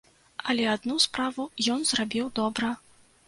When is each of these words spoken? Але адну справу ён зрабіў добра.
Але 0.51 0.63
адну 0.75 0.95
справу 1.03 1.45
ён 1.75 1.85
зрабіў 1.91 2.31
добра. 2.43 2.73